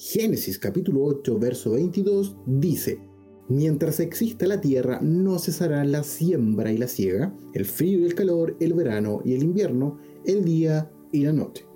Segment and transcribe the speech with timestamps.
[0.00, 3.00] Génesis capítulo 8, verso 22 dice,
[3.48, 8.14] Mientras exista la tierra, no cesará la siembra y la siega, el frío y el
[8.14, 11.66] calor, el verano y el invierno, el día y la noche.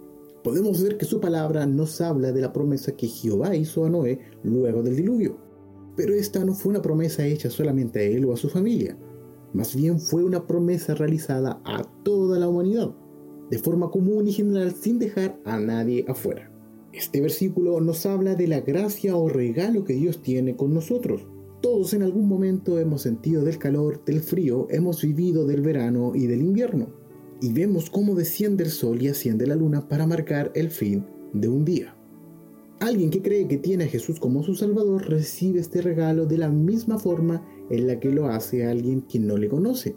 [0.45, 4.21] Podemos ver que su palabra nos habla de la promesa que Jehová hizo a Noé
[4.45, 5.36] luego del diluvio.
[5.96, 8.96] Pero esta no fue una promesa hecha solamente a él o a su familia,
[9.53, 12.95] más bien fue una promesa realizada a toda la humanidad,
[13.50, 16.52] de forma común y general sin dejar a nadie afuera.
[16.93, 21.27] Este versículo nos habla de la gracia o regalo que Dios tiene con nosotros.
[21.63, 26.27] Todos en algún momento hemos sentido del calor, del frío, hemos vivido del verano y
[26.27, 26.89] del invierno.
[27.41, 31.49] Y vemos cómo desciende el sol y asciende la luna para marcar el fin de
[31.49, 31.97] un día.
[32.78, 36.50] Alguien que cree que tiene a Jesús como su Salvador recibe este regalo de la
[36.50, 39.97] misma forma en la que lo hace alguien que no le conoce.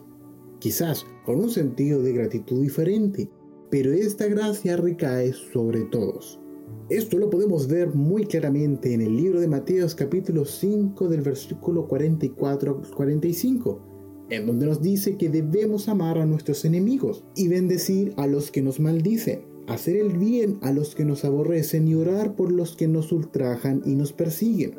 [0.60, 3.28] Quizás con un sentido de gratitud diferente,
[3.70, 6.40] pero esta gracia recae sobre todos.
[6.88, 11.88] Esto lo podemos ver muy claramente en el libro de Mateo capítulo 5 del versículo
[11.88, 18.14] 44 al 45, en donde nos dice que debemos amar a nuestros enemigos y bendecir
[18.16, 22.36] a los que nos maldicen hacer el bien a los que nos aborrecen y orar
[22.36, 24.78] por los que nos ultrajan y nos persiguen,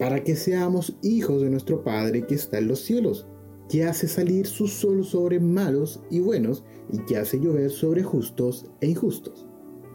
[0.00, 3.28] para que seamos hijos de nuestro Padre que está en los cielos,
[3.68, 8.66] que hace salir su sol sobre malos y buenos y que hace llover sobre justos
[8.80, 9.46] e injustos.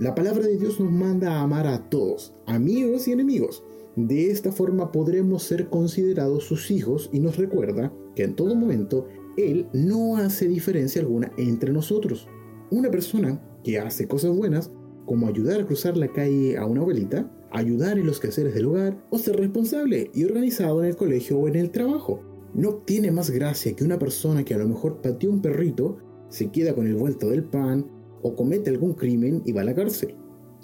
[0.02, 3.63] La palabra de Dios nos manda a amar a todos, amigos y enemigos.
[3.95, 9.05] De esta forma podremos ser considerados sus hijos y nos recuerda que en todo momento
[9.38, 12.27] Él no hace diferencia alguna entre nosotros.
[12.72, 14.72] Una persona que hace cosas buenas,
[15.05, 19.05] como ayudar a cruzar la calle a una abuelita, ayudar en los quehaceres del hogar
[19.11, 22.23] o ser responsable y organizado en el colegio o en el trabajo.
[22.55, 26.49] No tiene más gracia que una persona que a lo mejor pateó un perrito, se
[26.49, 30.16] queda con el vuelto del pan o comete algún crimen y va a la cárcel.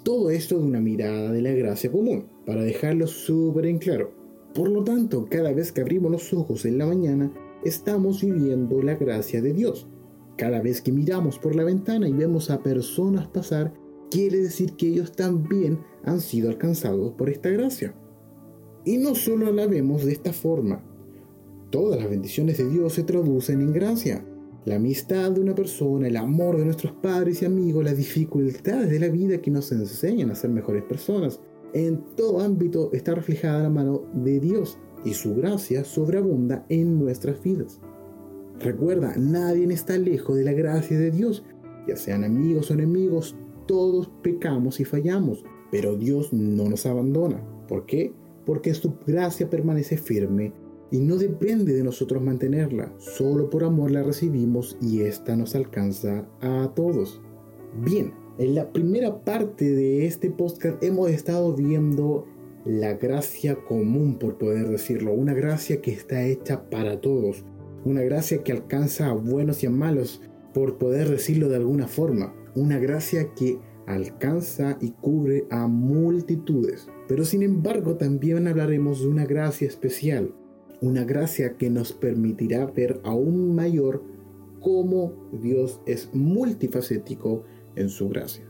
[0.04, 4.12] Todo esto de una mirada de la gracia común, para dejarlo súper en claro.
[4.54, 7.32] Por lo tanto, cada vez que abrimos los ojos en la mañana,
[7.64, 9.86] estamos viviendo la gracia de Dios.
[10.36, 13.74] Cada vez que miramos por la ventana y vemos a personas pasar,
[14.10, 17.94] quiere decir que ellos también han sido alcanzados por esta gracia.
[18.84, 20.82] Y no solo la vemos de esta forma,
[21.70, 24.24] todas las bendiciones de Dios se traducen en gracia.
[24.68, 29.00] La amistad de una persona, el amor de nuestros padres y amigos, las dificultades de
[29.00, 31.40] la vida que nos enseñan a ser mejores personas.
[31.72, 37.42] En todo ámbito está reflejada la mano de Dios y su gracia sobreabunda en nuestras
[37.42, 37.80] vidas.
[38.60, 41.46] Recuerda, nadie está lejos de la gracia de Dios.
[41.88, 47.42] Ya sean amigos o enemigos, todos pecamos y fallamos, pero Dios no nos abandona.
[47.68, 48.12] ¿Por qué?
[48.44, 50.52] Porque su gracia permanece firme
[50.90, 52.92] y no depende de nosotros mantenerla.
[52.98, 57.20] Solo por amor la recibimos y esta nos alcanza a todos.
[57.84, 62.26] Bien, en la primera parte de este podcast hemos estado viendo
[62.64, 67.44] la gracia común, por poder decirlo, una gracia que está hecha para todos
[67.84, 70.20] una gracia que alcanza a buenos y a malos,
[70.52, 76.88] por poder decirlo de alguna forma, una gracia que alcanza y cubre a multitudes.
[77.06, 80.34] Pero sin embargo también hablaremos de una gracia especial,
[80.80, 84.02] una gracia que nos permitirá ver aún mayor
[84.60, 87.44] cómo Dios es multifacético
[87.76, 88.44] en su gracia.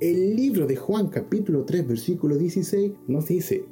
[0.00, 3.64] El libro de Juan capítulo 3 versículo 16 nos dice,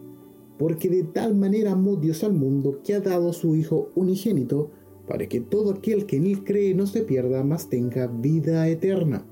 [0.58, 4.70] porque de tal manera amó Dios al mundo que ha dado a su Hijo unigénito,
[5.08, 9.26] para que todo aquel que en él cree no se pierda, mas tenga vida eterna.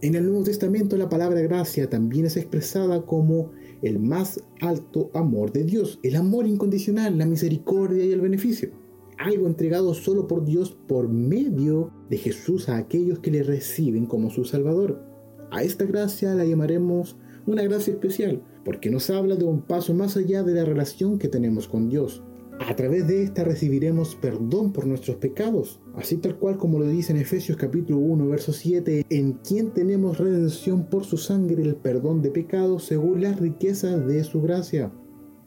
[0.00, 3.50] En el Nuevo Testamento la palabra gracia también es expresada como
[3.82, 8.70] el más alto amor de Dios, el amor incondicional, la misericordia y el beneficio.
[9.18, 14.30] Algo entregado solo por Dios por medio de Jesús a aquellos que le reciben como
[14.30, 15.02] su Salvador.
[15.50, 17.16] A esta gracia la llamaremos
[17.46, 21.28] una gracia especial, porque nos habla de un paso más allá de la relación que
[21.28, 22.22] tenemos con Dios,
[22.60, 27.12] a través de esta recibiremos perdón por nuestros pecados, así tal cual como lo dice
[27.12, 32.20] en Efesios capítulo 1, verso 7, en quien tenemos redención por su sangre, el perdón
[32.20, 34.92] de pecados según las riquezas de su gracia.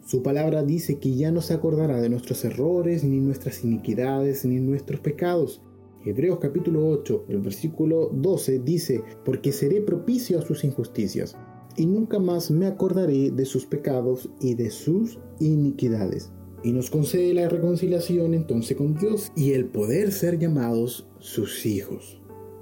[0.06, 4.60] Su palabra dice que ya no se acordará de nuestros errores, ni nuestras iniquidades, ni
[4.60, 5.62] nuestros pecados.
[6.04, 11.36] Hebreos capítulo 8, el versículo 12 dice, porque seré propicio a sus injusticias,
[11.78, 16.32] y nunca más me acordaré de sus pecados y de sus iniquidades
[16.64, 22.22] y nos concede la reconciliación entonces con Dios y el poder ser llamados sus hijos.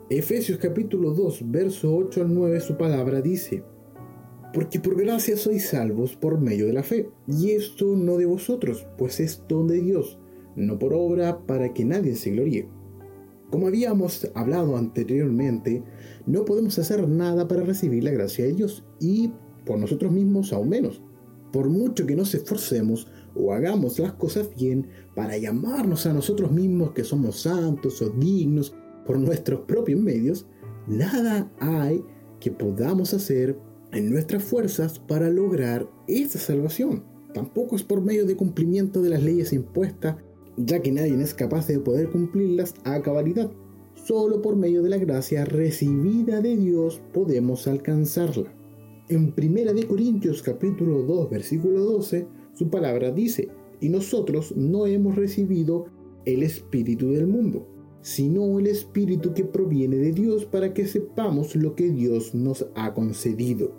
[0.10, 3.64] Efesios capítulo 2, verso 8 al 9, su palabra dice,
[4.54, 8.88] Porque por gracia sois salvos por medio de la fe, y esto no de vosotros,
[8.98, 10.18] pues es don de Dios,
[10.56, 12.68] no por obra para que nadie se gloríe.
[13.52, 15.84] Como habíamos hablado anteriormente,
[16.26, 19.32] no podemos hacer nada para recibir la gracia de Dios y
[19.66, 21.02] por nosotros mismos aún menos.
[21.52, 26.92] Por mucho que nos esforcemos o hagamos las cosas bien para llamarnos a nosotros mismos
[26.92, 28.74] que somos santos o dignos
[29.06, 30.46] por nuestros propios medios,
[30.88, 32.04] nada hay
[32.40, 33.58] que podamos hacer
[33.92, 37.04] en nuestras fuerzas para lograr esa salvación.
[37.34, 40.18] Tampoco es por medio de cumplimiento de las leyes impuestas,
[40.58, 43.52] ya que nadie es capaz de poder cumplirlas a cabalidad.
[44.06, 48.54] Solo por medio de la gracia recibida de Dios podemos alcanzarla.
[49.10, 52.28] En 1 Corintios capítulo 2 versículo 12,
[52.60, 53.48] su palabra dice,
[53.80, 55.86] y nosotros no hemos recibido
[56.26, 57.66] el Espíritu del mundo,
[58.02, 62.94] sino el Espíritu que proviene de Dios para que sepamos lo que Dios nos ha
[62.94, 63.74] concedido.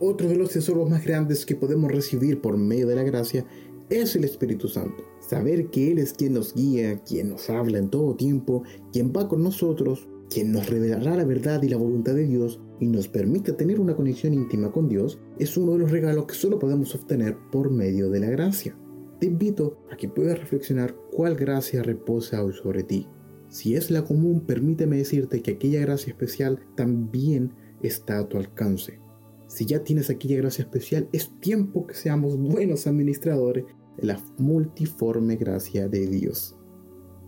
[0.00, 3.44] Otro de los tesoros más grandes que podemos recibir por medio de la gracia
[3.90, 5.04] es el Espíritu Santo.
[5.20, 9.28] Saber que Él es quien nos guía, quien nos habla en todo tiempo, quien va
[9.28, 13.52] con nosotros, quien nos revelará la verdad y la voluntad de Dios y nos permite
[13.52, 17.36] tener una conexión íntima con Dios, es uno de los regalos que solo podemos obtener
[17.50, 18.76] por medio de la gracia.
[19.20, 23.08] Te invito a que puedas reflexionar cuál gracia reposa hoy sobre ti.
[23.48, 27.52] Si es la común, permíteme decirte que aquella gracia especial también
[27.82, 29.00] está a tu alcance.
[29.46, 33.64] Si ya tienes aquella gracia especial, es tiempo que seamos buenos administradores
[33.96, 36.56] de la multiforme gracia de Dios.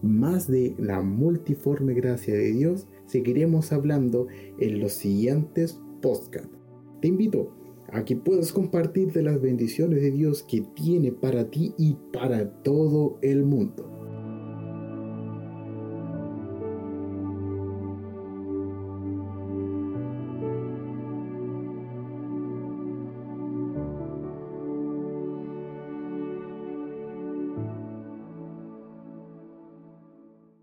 [0.02, 4.28] Más de la multiforme gracia de Dios seguiremos hablando
[4.58, 6.56] en los siguientes podcasts.
[7.00, 7.54] Te invito
[7.90, 12.62] a que puedas compartir de las bendiciones de Dios que tiene para ti y para
[12.62, 13.97] todo el mundo.